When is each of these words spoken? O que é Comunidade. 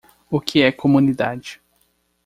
O 0.31 0.41
que 0.41 0.63
é 0.63 0.71
Comunidade. 0.71 1.61